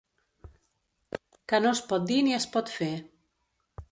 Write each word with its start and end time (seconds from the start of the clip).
Que 1.51 1.59
no 1.65 1.73
es 1.77 1.83
pot 1.91 2.09
dir 2.11 2.19
ni 2.29 2.35
es 2.39 2.47
pot 2.57 2.75
fer. 2.79 2.91